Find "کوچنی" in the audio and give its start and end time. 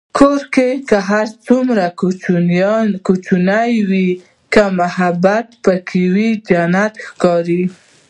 3.07-3.75